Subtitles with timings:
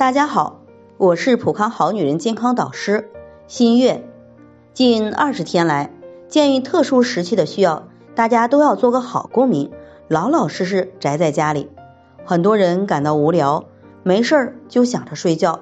[0.00, 0.62] 大家好，
[0.96, 3.10] 我是普康好女人健康导师
[3.48, 4.08] 新月。
[4.72, 5.92] 近二十天来，
[6.26, 9.70] 鉴于特殊时期的需要，大家都要做个好公民，
[10.08, 11.68] 老老实实宅在家里。
[12.24, 13.66] 很多人感到无聊，
[14.02, 15.60] 没事儿就想着睡觉，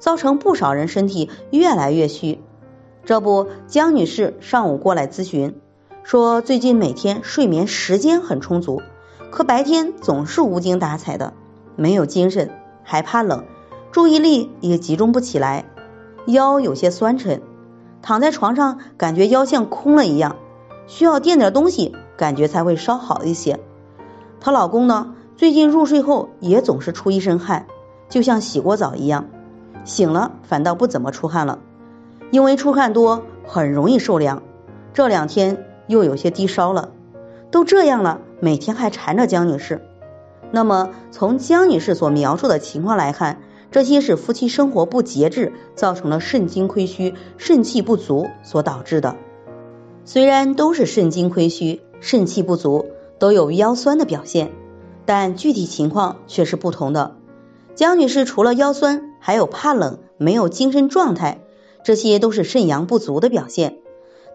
[0.00, 2.42] 造成不少人身体越来越虚。
[3.04, 5.60] 这不，江女士上午过来咨询，
[6.02, 8.82] 说最近每天睡眠时间很充足，
[9.30, 11.34] 可白天总是无精打采的，
[11.76, 12.50] 没有精神，
[12.82, 13.44] 还怕冷，
[13.96, 15.64] 注意力也集中不起来，
[16.26, 17.40] 腰有些酸沉，
[18.02, 20.36] 躺在床上感觉腰像空了一样，
[20.86, 23.58] 需要垫点东西，感觉才会稍好一些。
[24.38, 27.68] 她老公呢，最近入睡后也总是出一身汗，
[28.10, 29.24] 就像洗过澡一样，
[29.86, 31.58] 醒了反倒不怎么出汗了。
[32.30, 34.42] 因为出汗多，很容易受凉。
[34.92, 36.90] 这两天又有些低烧了，
[37.50, 39.80] 都这样了，每天还缠着江女士。
[40.50, 43.40] 那么从江女士所描述的情况来看，
[43.76, 49.16] 这些是夫妻生活不节制造成了肾精亏虚、肾气不足所导致的。
[50.06, 52.86] 虽然都是肾精亏虚、肾气不足，
[53.18, 54.50] 都有腰酸的表现，
[55.04, 57.16] 但具体情况却是不同的。
[57.74, 61.42] 江女士除了腰酸，还有怕冷、没有精神状态。
[61.84, 63.76] 这些都是肾阳不足的表现。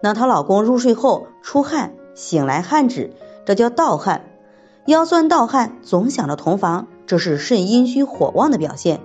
[0.00, 3.10] 那她老公入睡后出汗，醒来汗止，
[3.44, 4.24] 这叫盗汗。
[4.86, 9.00] 腰酸盗汗，总想着同房，这是肾阴虚火旺的表现，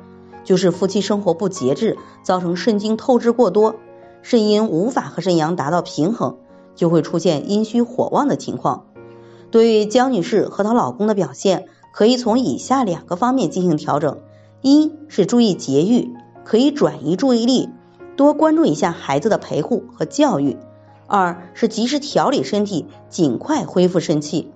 [0.47, 3.75] 就是夫妻生活不节制，造成肾精透支过多，
[4.21, 6.37] 肾阴无法和肾阳达到平衡，
[6.73, 8.85] 就会出现阴虚火旺的情况。
[9.51, 14.19] 对于江女士和她老公的表现，可以从以下两个方面进行调整：
[14.61, 16.13] 一是注意节育，
[16.45, 17.67] 可以转移注意力。
[18.15, 20.55] 多关注一下孩子的陪护和教育，
[21.07, 24.53] 二是及时调理身体，尽快恢复肾气。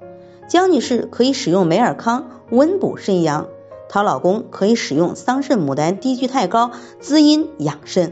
[0.48, 3.48] 江女士可以使用美尔康温补肾阳，
[3.94, 8.09] 她老公可以使用桑葚牡丹低聚肽膏滋阴养肾。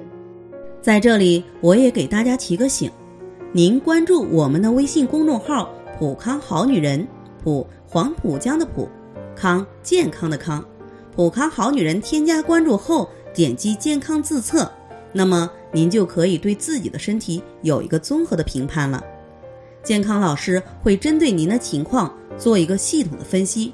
[0.81, 2.91] 在这里，我也给大家提个醒：
[3.53, 7.07] 您关注我们的微信公众号“普康好女人”，
[7.41, 8.89] 普黄浦江的普，
[9.37, 10.61] 康健康的康，
[11.15, 12.01] 普康好女人。
[12.01, 14.69] 添加关注后，点击健康自测。
[15.13, 19.01] 那么您就可以对自己的身体有一个综合的评判了。
[19.81, 23.73] 健康老师会针对您的情况做一个系统的分析，